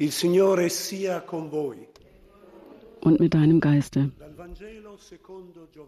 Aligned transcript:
Il 0.00 0.12
Signore 0.12 0.70
sia 0.70 1.20
con 1.20 1.50
voi. 1.50 1.86
und 3.02 3.20
mit 3.20 3.34
deinem 3.34 3.60
Geiste. 3.60 4.10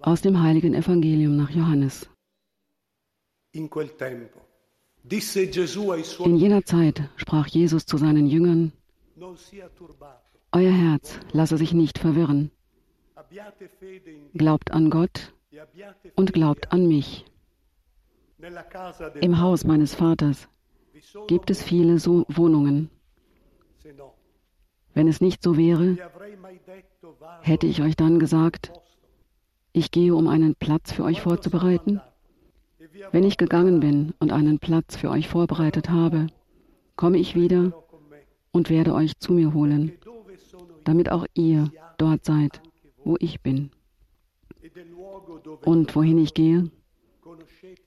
Aus 0.03 0.21
dem 0.21 0.43
heiligen 0.43 0.75
Evangelium 0.75 1.35
nach 1.37 1.49
Johannes. 1.49 2.07
In 3.53 3.71
quel 3.71 3.89
tempo 3.89 4.41
In 6.25 6.37
jener 6.37 6.63
Zeit 6.65 7.09
sprach 7.17 7.47
Jesus 7.47 7.87
zu 7.87 7.97
seinen 7.97 8.27
Jüngern, 8.27 8.73
Euer 10.53 10.73
Herz 10.73 11.19
lasse 11.33 11.57
sich 11.57 11.73
nicht 11.73 11.99
verwirren. 11.99 12.51
Glaubt 14.35 14.73
an 14.73 14.91
Gott 14.91 15.33
e 15.51 15.59
und 16.17 16.35
glaubt 16.35 16.71
an 16.71 16.87
mich. 16.87 17.25
Im 19.23 19.41
Haus 19.41 19.65
meines 19.65 19.95
Vaters 19.95 20.49
gibt 21.29 21.49
es 21.51 21.63
viele 21.63 21.99
so 21.99 22.27
Wohnungen. 22.29 22.91
Wenn 24.95 25.09
es 25.09 25.21
nicht 25.21 25.43
so 25.43 25.57
wäre, 25.57 25.97
hätte 27.41 27.67
ich 27.67 27.83
euch 27.83 27.97
dann 27.97 28.19
gesagt, 28.19 28.73
ich 29.73 29.91
gehe, 29.91 30.15
um 30.15 30.29
einen 30.29 30.55
Platz 30.55 30.93
für 30.93 31.05
euch 31.05 31.23
vorzubereiten. 31.23 32.01
Wenn 33.11 33.25
ich 33.25 33.39
gegangen 33.39 33.81
bin 33.81 34.13
und 34.19 34.33
einen 34.33 34.59
Platz 34.59 34.97
für 34.97 35.11
euch 35.11 35.29
vorbereitet 35.29 35.89
habe, 35.89 36.27
komme 36.97 37.19
ich 37.19 37.35
wieder 37.35 37.73
und 38.53 38.69
werde 38.69 38.95
euch 38.95 39.19
zu 39.19 39.33
mir 39.33 39.55
holen, 39.55 39.93
damit 40.85 41.11
auch 41.11 41.27
ihr 41.35 41.71
dort 41.97 42.25
seid, 42.25 42.61
wo 43.05 43.17
ich 43.19 43.41
bin. 43.41 43.71
Und 45.65 45.97
wohin 45.97 46.19
ich 46.19 46.35
gehe, 46.35 46.71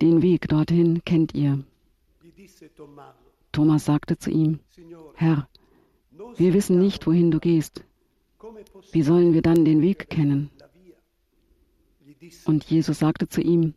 den 0.01 0.21
Weg 0.21 0.47
dorthin 0.47 1.03
kennt 1.05 1.35
ihr. 1.35 1.63
Thomas 3.51 3.85
sagte 3.85 4.17
zu 4.17 4.31
ihm, 4.31 4.59
Herr, 5.13 5.47
wir 6.37 6.53
wissen 6.53 6.79
nicht, 6.79 7.07
wohin 7.07 7.31
du 7.31 7.39
gehst. 7.39 7.83
Wie 8.91 9.01
sollen 9.01 9.33
wir 9.33 9.41
dann 9.41 9.65
den 9.65 9.81
Weg 9.81 10.09
kennen? 10.09 10.49
Und 12.45 12.63
Jesus 12.65 12.99
sagte 12.99 13.27
zu 13.27 13.41
ihm, 13.41 13.73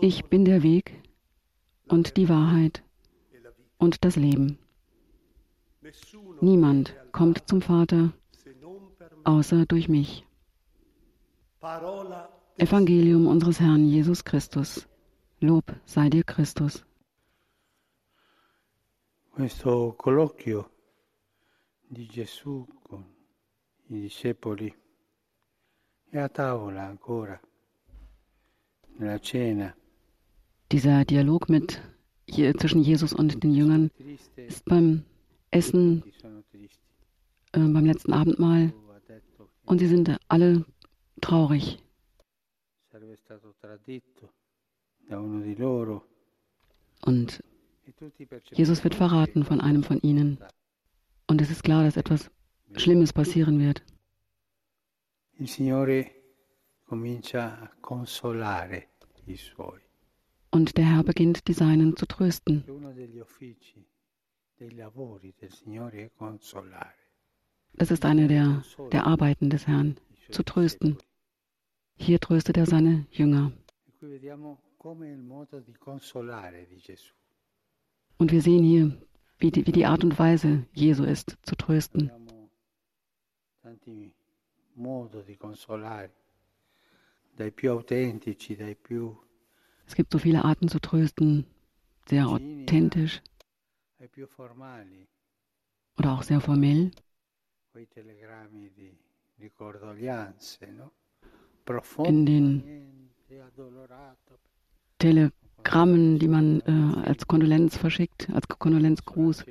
ich 0.00 0.24
bin 0.26 0.44
der 0.44 0.62
Weg 0.62 0.92
und 1.88 2.16
die 2.16 2.28
Wahrheit 2.28 2.82
und 3.78 4.04
das 4.04 4.16
Leben. 4.16 4.58
Niemand 6.40 6.94
kommt 7.12 7.48
zum 7.48 7.62
Vater 7.62 8.12
außer 9.24 9.66
durch 9.66 9.88
mich. 9.88 10.24
Evangelium 12.58 13.26
unseres 13.26 13.60
Herrn 13.60 13.86
Jesus 13.86 14.24
Christus. 14.24 14.88
Lob 15.40 15.64
sei 15.84 16.08
dir 16.08 16.24
Christus. 16.24 16.84
Questo 19.34 19.92
colloquio 19.92 20.64
di 21.88 22.06
Gesù 22.06 22.66
con 22.82 23.04
i 23.88 24.00
discepoli 24.00 24.74
è 26.08 26.18
a 26.18 26.28
tavola 26.28 26.82
ancora, 26.84 27.40
nella 28.98 29.18
cena. 29.18 29.74
Dieser 30.70 31.04
Dialog 31.04 31.48
mit 31.48 31.80
zwischen 32.58 32.82
Jesus 32.82 33.12
und 33.12 33.42
den 33.42 33.52
Jüngern 33.54 33.90
ist 34.36 34.64
beim 34.64 35.04
Essen, 35.50 36.02
äh, 37.52 37.58
beim 37.58 37.84
letzten 37.84 38.12
Abendmahl 38.12 38.72
und 39.64 39.78
sie 39.78 39.86
sind 39.86 40.16
alle 40.28 40.64
traurig. 41.20 41.78
Und 47.04 47.44
e 47.86 48.40
Jesus 48.52 48.82
wird 48.82 48.94
verraten 48.94 49.44
von 49.44 49.60
einem 49.60 49.82
von 49.84 50.00
ihnen. 50.00 50.38
Und 51.28 51.40
es 51.40 51.50
ist 51.50 51.64
klar, 51.64 51.82
dass 51.84 51.96
etwas 51.96 52.30
Schlimmes 52.76 53.12
passieren 53.12 53.58
wird. 53.58 53.82
Und 60.50 60.76
der 60.76 60.84
Herr 60.84 61.02
beginnt, 61.02 61.48
die 61.48 61.52
Seinen 61.52 61.96
zu 61.96 62.06
trösten. 62.06 62.64
Das 67.74 67.90
ist 67.90 68.04
eine 68.04 68.28
der, 68.28 68.62
der 68.92 69.06
Arbeiten 69.06 69.50
des 69.50 69.66
Herrn, 69.66 69.96
zu 70.30 70.42
trösten. 70.44 70.96
Hier 71.96 72.20
tröstet 72.20 72.56
er 72.56 72.66
seine 72.66 73.06
Jünger. 73.10 73.52
E. 74.02 74.16
Und 78.18 78.32
wir 78.32 78.40
sehen 78.42 78.64
hier, 78.64 78.96
wie 79.38 79.50
die, 79.50 79.66
wie 79.66 79.72
die 79.72 79.86
Art 79.86 80.04
und 80.04 80.18
Weise 80.18 80.66
Jesu 80.72 81.04
ist, 81.04 81.36
zu 81.42 81.56
trösten. 81.56 82.10
Es 89.86 89.94
gibt 89.94 90.12
so 90.12 90.18
viele 90.18 90.44
Arten 90.44 90.68
zu 90.68 90.80
trösten, 90.80 91.46
sehr 92.08 92.28
authentisch 92.28 93.22
oder 95.98 96.12
auch 96.12 96.22
sehr 96.22 96.40
formell. 96.40 96.90
In 102.04 102.26
den 102.26 103.10
Profondamente 104.98 105.45
Telegrammen, 105.66 106.18
die 106.18 106.28
man 106.28 106.60
äh, 106.60 107.08
als 107.08 107.26
Kondolenz 107.26 107.76
verschickt, 107.76 108.28
als 108.32 108.48
Kondolenzgruß, 108.48 109.44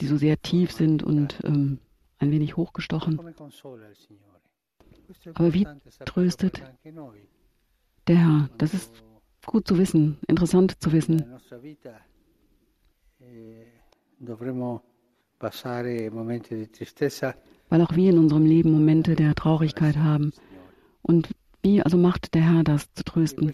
die 0.00 0.06
so 0.06 0.16
sehr 0.16 0.40
tief 0.42 0.72
sind 0.72 1.02
und 1.02 1.38
ähm, 1.44 1.78
ein 2.18 2.30
wenig 2.30 2.56
hochgestochen. 2.56 3.20
Aber 5.34 5.54
wie 5.54 5.66
tröstet. 6.04 6.62
Der 8.06 8.16
Herr, 8.16 8.50
das 8.58 8.74
ist 8.74 9.02
gut 9.46 9.66
zu 9.66 9.78
wissen, 9.78 10.18
interessant 10.26 10.80
zu 10.80 10.92
wissen. 10.92 11.24
weil 17.68 17.82
auch 17.82 17.96
wir 17.96 18.10
in 18.10 18.18
unserem 18.18 18.44
Leben 18.44 18.72
Momente 18.72 19.16
der 19.16 19.34
Traurigkeit 19.34 19.96
haben. 19.96 20.32
Und 21.02 21.30
wie 21.62 21.82
also 21.82 21.96
macht 21.96 22.34
der 22.34 22.42
Herr 22.42 22.64
das 22.64 22.92
zu 22.94 23.04
trösten? 23.04 23.52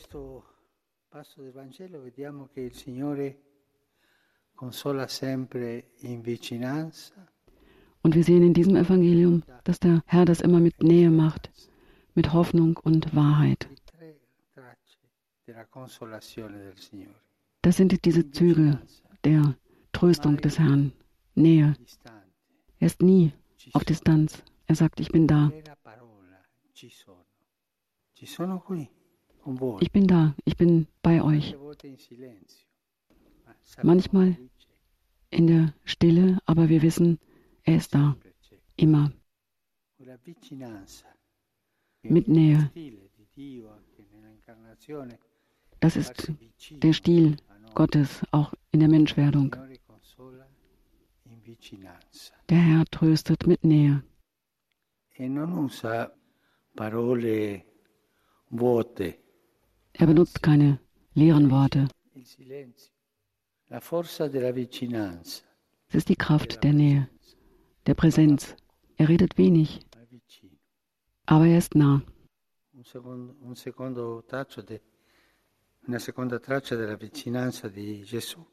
Passo 1.12 1.42
del 1.42 1.52
Vangelo 1.52 2.00
vediamo 2.00 2.48
che 2.54 2.62
il 2.62 2.72
Signore 2.72 3.38
consola 4.54 5.06
sempre 5.08 5.90
in 6.00 6.22
vicinanza, 6.22 7.30
Und 8.04 8.16
wir 8.16 8.24
sehen 8.24 8.42
in 8.42 8.52
diesem 8.52 8.74
Evangelium, 8.74 9.44
dass 9.62 9.78
der 9.78 10.02
Herr 10.06 10.24
das 10.24 10.40
immer 10.40 10.58
mit 10.58 10.82
Nähe 10.82 11.10
macht, 11.10 11.52
mit 12.14 12.32
Hoffnung 12.32 12.76
und 12.82 13.14
Wahrheit. 13.14 13.68
Das 17.60 17.76
sind 17.76 18.04
diese 18.04 18.30
Züge 18.32 18.80
der 19.22 19.54
Tröstung 19.92 20.38
des 20.38 20.58
Herrn. 20.58 20.92
Nähe. 21.36 21.76
Er 22.80 22.86
ist 22.86 23.02
nie 23.02 23.32
auf. 23.72 23.84
Distanz. 23.84 24.42
Er 24.66 24.74
sagt, 24.74 24.98
ich 24.98 25.12
bin 25.12 25.28
da. 25.28 25.52
Ci 28.14 28.26
sono. 28.26 28.58
Qui. 28.60 29.01
Ich 29.80 29.90
bin 29.90 30.06
da. 30.06 30.34
Ich 30.44 30.56
bin 30.56 30.86
bei 31.02 31.22
euch. 31.22 31.56
Sappiamo 33.62 33.94
Manchmal 33.94 34.36
In 35.30 35.46
der 35.46 35.74
Stille, 35.84 36.38
aber 36.44 36.68
wir 36.68 36.82
wissen, 36.82 37.18
er 37.64 37.76
ist 37.76 37.94
da. 37.94 38.16
Immer. 38.76 39.12
Mit 42.02 42.28
Nähe. 42.28 42.70
Das 45.80 45.96
ist 45.96 46.32
der 46.70 46.92
Stil. 46.92 47.36
Gottes, 47.74 48.22
auch 48.30 48.52
in 48.72 48.80
der 48.80 48.88
Menschwerdung. 48.88 49.56
Der 52.48 52.58
Herr 52.58 52.84
tröstet 52.90 53.46
mit 53.46 53.64
Nähe. 53.64 54.02
e 55.14 55.28
non 55.28 55.52
usa 55.52 56.12
parole 56.74 57.64
vuote, 58.48 59.21
Er 59.94 60.06
benutzt 60.06 60.42
keine 60.42 60.78
leeren 61.14 61.50
Worte. 61.50 61.88
Es 65.88 65.94
ist 65.94 66.08
die 66.08 66.16
Kraft 66.16 66.62
der 66.64 66.72
Nähe, 66.72 67.08
der 67.86 67.94
Präsenz. 67.94 68.56
Er 68.96 69.08
redet 69.08 69.36
wenig, 69.38 69.80
aber 71.26 71.46
er 71.46 71.58
ist 71.58 71.74
nah. 71.74 72.02
Un 72.74 72.84
secondo, 72.84 73.34
un 73.42 73.54
secondo 73.54 74.22
traccio 74.26 74.62
de- 74.62 74.80
una 75.86 75.98
seconda 75.98 76.38
traccia 76.38 76.74
della 76.76 76.96
vicinanza 76.96 77.68
di 77.68 78.02
Gesù, 78.04 78.44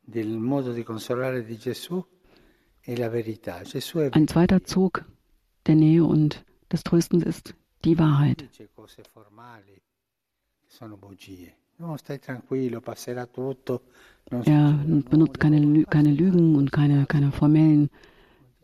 del 0.00 0.38
modo 0.38 0.72
di 0.72 0.82
consolare 0.84 1.44
di 1.44 1.56
Gesù 1.58 2.02
è 2.80 2.96
la 2.96 3.08
verità. 3.08 3.62
Gesù 3.62 3.98
è 3.98 4.10
Ein 4.14 4.26
zweiter 4.28 4.62
Zug 4.64 5.04
der 5.66 5.74
Nähe 5.74 6.02
und 6.04 6.44
des 6.70 6.82
Tröstens 6.82 7.24
ist 7.24 7.54
die 7.84 7.98
Wahrheit. 7.98 8.48
Er 14.44 14.72
benutzt 15.10 15.40
keine, 15.40 15.84
keine 15.84 16.10
Lügen 16.10 16.56
und 16.56 16.72
keine, 16.72 17.06
keine 17.06 17.32
formellen, 17.32 17.90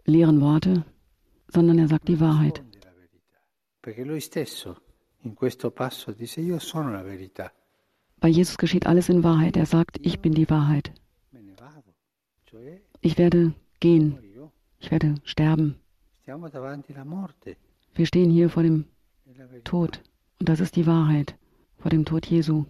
leeren 0.04 0.40
Worte, 0.40 0.84
sondern 1.48 1.78
er 1.78 1.88
sagt 1.88 2.08
die 2.08 2.20
Wahrheit. 2.20 2.62
Bei 8.20 8.28
Jesus 8.28 8.56
geschieht 8.56 8.86
alles 8.86 9.08
in 9.08 9.22
Wahrheit. 9.22 9.56
Er 9.56 9.66
sagt, 9.66 9.98
ich 10.02 10.20
bin 10.20 10.34
die 10.34 10.48
Wahrheit. 10.48 10.92
Ich 13.00 13.18
werde 13.18 13.52
gehen. 13.80 14.18
Ich 14.78 14.90
werde 14.90 15.14
sterben. 15.24 15.76
Wir 17.94 18.06
stehen 18.06 18.30
hier 18.30 18.48
vor 18.50 18.62
dem 18.62 18.86
Tod. 19.64 20.00
Und 20.40 20.48
das 20.48 20.60
ist 20.60 20.76
die 20.76 20.86
Wahrheit, 20.86 21.36
vor 21.84 21.90
dem 21.90 22.06
Tod 22.06 22.24
Jesu. 22.24 22.64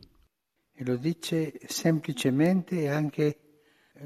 E 0.74 0.82
lo 0.82 0.96
dice 0.96 1.52
semplicemente 1.68 2.74
e 2.80 2.88
anche 2.88 3.36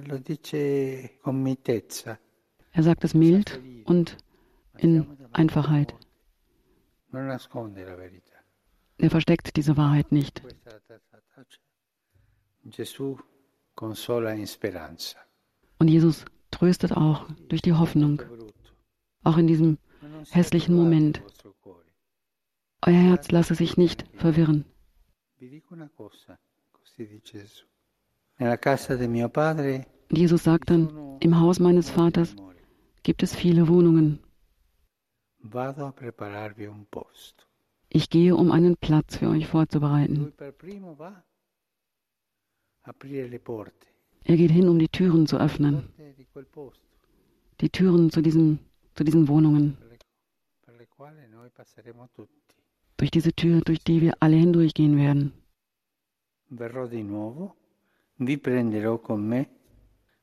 lo 0.05 0.19
dice 0.19 1.19
con 1.23 1.43
mitezza. 1.43 2.19
Er 2.73 2.83
sagt 2.83 3.05
es 3.05 3.15
mild 3.15 3.59
und 3.87 4.19
in 4.77 5.07
Einfachheit. 5.33 5.95
Er 8.99 9.11
versteckt 9.11 9.57
diese 9.57 9.79
Wahrheit 9.79 10.13
nicht. 10.13 10.43
Und 15.79 15.89
Jesus 15.89 16.25
tröstet 16.51 16.93
auch 16.93 17.27
durch 17.49 17.63
die 17.63 17.73
Hoffnung, 17.73 18.21
auch 19.25 19.39
in 19.39 19.47
diesem 19.47 19.79
hässlichen 20.29 20.77
Moment. 20.77 21.23
Euer 22.83 23.03
Herz 23.09 23.31
lasse 23.31 23.55
sich 23.55 23.79
nicht 23.79 24.05
verwirren. 24.13 24.67
Jesus 30.11 30.44
sagt 30.44 30.70
dann, 30.70 31.19
im 31.20 31.40
Haus 31.40 31.61
meines 31.61 31.90
Vaters 31.90 32.35
gibt 33.02 33.23
es 33.23 33.35
viele 33.35 33.69
Wohnungen. 33.69 34.19
Ich 37.90 38.11
gehe, 38.11 38.35
um 38.37 38.50
einen 38.50 38.76
Platz 38.76 39.17
für 39.17 39.29
euch 39.29 39.46
vorzubereiten. 39.46 40.32
Er 44.25 44.37
geht 44.37 44.50
hin, 44.50 44.69
um 44.69 44.79
die 44.79 44.88
Türen 44.88 45.26
zu 45.26 45.38
öffnen. 45.38 45.88
Die 47.61 47.70
Türen 47.70 48.11
zu, 48.11 48.20
diesem, 48.23 48.58
zu 48.94 49.05
diesen 49.05 49.29
Wohnungen. 49.29 49.79
Durch 52.99 53.11
diese 53.12 53.33
Tür, 53.33 53.61
durch 53.61 53.79
die 53.85 54.00
wir 54.00 54.15
alle 54.19 54.37
hindurchgehen 54.37 54.97
werden. 54.97 55.33
Verrò 56.50 56.87
di 56.89 57.03
nuovo, 57.03 57.55
vi 58.17 58.37
prenderò 58.39 58.99
con 58.99 59.25
me, 59.25 59.49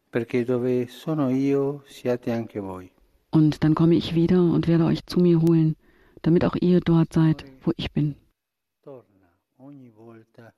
perché 0.10 0.44
dove 0.44 0.88
sono 0.88 1.30
io 1.30 1.84
siate 1.88 2.32
anche 2.34 2.60
voi. 2.60 2.92
Und 3.32 3.64
dann 3.64 3.76
komme 3.76 3.96
ich 3.96 4.14
wieder 4.14 4.42
und 4.42 4.68
werde 4.68 4.86
euch 4.86 5.06
zu 5.06 5.20
mir 5.20 5.42
holen, 5.42 5.76
damit 6.22 6.44
auch 6.44 6.56
ihr 6.60 6.82
dort 6.82 7.14
seid, 7.14 7.46
wo 7.64 7.72
ich 7.78 7.92
bin. 7.94 8.16
Torna 8.82 9.30
ogni 9.58 9.90
volta 9.90 10.54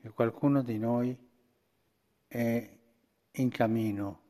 che 0.00 0.08
qualcuno 0.10 0.62
di 0.62 0.78
noi 0.78 1.14
è 2.28 2.78
in 3.32 3.50
cammino 3.50 4.20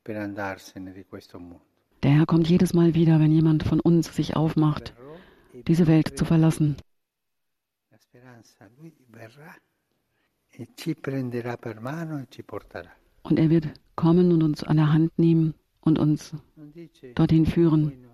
per 0.00 0.16
andarsene 0.16 0.92
di 0.92 1.04
questo 1.04 1.38
mondo. 1.38 1.66
Der 2.02 2.12
Herr 2.12 2.26
kommt 2.26 2.48
jedes 2.48 2.72
Mal 2.72 2.94
wieder, 2.94 3.18
wenn 3.18 3.32
jemand 3.32 3.64
von 3.64 3.80
uns 3.80 4.14
sich 4.14 4.36
aufmacht, 4.36 4.94
diese 5.66 5.86
Welt 5.86 6.16
zu 6.18 6.24
verlassen. 6.24 6.76
E 10.52 10.62
e 10.62 10.66
und 13.22 13.38
er 13.38 13.50
wird 13.50 13.66
kommen 13.94 14.32
und 14.32 14.42
uns 14.42 14.64
an 14.64 14.76
der 14.76 14.92
Hand 14.92 15.18
nehmen 15.18 15.54
und 15.80 15.98
uns 15.98 16.32
dorthin 17.14 17.46
führen. 17.46 18.08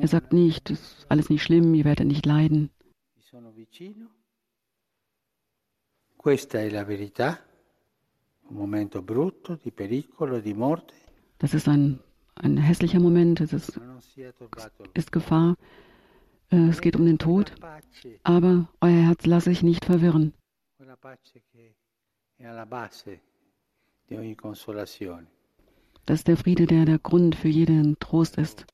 Er 0.00 0.08
sagt 0.08 0.32
nicht, 0.32 0.70
es 0.70 0.80
ist 0.80 1.06
alles 1.08 1.30
nicht 1.30 1.42
schlimm, 1.42 1.74
ihr 1.74 1.84
werdet 1.84 2.06
nicht 2.06 2.26
leiden. 2.26 2.70
Das 11.38 11.54
ist 11.54 11.68
ein, 11.68 12.00
ein 12.42 12.56
hässlicher 12.56 13.00
Moment, 13.00 13.40
es 13.40 13.52
ist, 13.52 13.80
ist 14.94 15.12
Gefahr, 15.12 15.56
äh, 16.50 16.68
es 16.68 16.80
geht 16.80 16.96
um 16.96 17.04
den 17.04 17.18
Tod, 17.18 17.52
aber 18.22 18.68
euer 18.80 19.02
Herz 19.06 19.26
lasse 19.26 19.50
ich 19.50 19.62
nicht 19.62 19.84
verwirren. 19.84 20.32
Das 26.06 26.20
ist 26.20 26.28
der 26.28 26.36
Friede, 26.36 26.66
der 26.66 26.84
der 26.86 26.98
Grund 26.98 27.34
für 27.34 27.48
jeden 27.48 27.98
Trost 27.98 28.38
ist. 28.38 28.66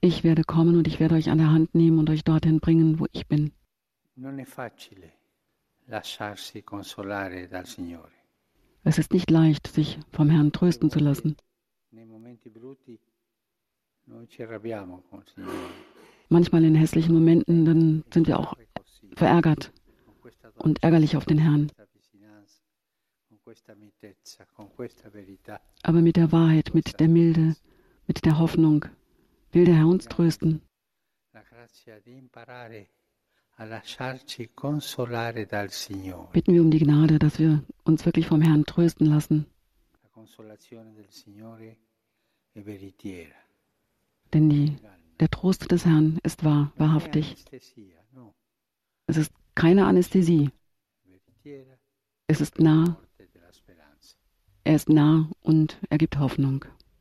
Ich 0.00 0.24
werde 0.24 0.44
kommen 0.44 0.76
und 0.76 0.86
ich 0.86 1.00
werde 1.00 1.16
euch 1.16 1.30
an 1.30 1.38
der 1.38 1.50
Hand 1.50 1.74
nehmen 1.74 1.98
und 1.98 2.08
euch 2.10 2.24
dorthin 2.24 2.60
bringen, 2.60 2.98
wo 2.98 3.06
ich 3.12 3.26
bin. 3.28 3.52
Es 8.86 8.98
ist 8.98 9.14
nicht 9.14 9.30
leicht, 9.30 9.66
sich 9.66 9.98
vom 10.12 10.28
Herrn 10.28 10.52
trösten 10.52 10.90
zu 10.90 10.98
lassen. 10.98 11.36
Manchmal 16.28 16.64
in 16.64 16.74
hässlichen 16.74 17.14
Momenten, 17.14 17.64
dann 17.64 18.04
sind 18.12 18.26
wir 18.26 18.38
auch 18.38 18.54
verärgert 19.16 19.72
und 20.56 20.82
ärgerlich 20.82 21.16
auf 21.16 21.24
den 21.24 21.38
Herrn. 21.38 21.70
Aber 25.82 26.00
mit 26.02 26.16
der 26.16 26.32
Wahrheit, 26.32 26.74
mit 26.74 27.00
der 27.00 27.08
Milde, 27.08 27.56
mit 28.06 28.24
der 28.26 28.38
Hoffnung 28.38 28.84
will 29.52 29.64
der 29.64 29.76
Herr 29.76 29.86
uns 29.86 30.06
trösten. 30.06 30.60
Bitten 36.32 36.54
wir 36.54 36.60
um 36.60 36.70
die 36.70 36.80
Gnade, 36.80 37.18
dass 37.18 37.38
wir 37.38 37.62
uns 37.84 38.04
wirklich 38.04 38.26
vom 38.26 38.42
Herrn 38.42 38.64
trösten 38.64 39.06
lassen. 39.06 39.46
Denn 44.32 44.50
die, 44.50 44.76
der 45.20 45.30
Trost 45.30 45.70
des 45.70 45.86
Herrn 45.86 46.18
ist 46.24 46.44
wahr, 46.44 46.72
wahrhaftig. 46.76 47.36
Es 49.06 49.16
ist 49.16 49.32
keine 49.54 49.86
Anästhesie. 49.86 50.50
Es 52.26 52.40
ist 52.40 52.58
nah. 52.58 52.96
Er 54.64 54.74
ist 54.74 54.88
nah 54.88 55.30
und 55.42 55.78
er 55.90 55.98
gibt 55.98 56.18
Hoffnung. 56.18 56.64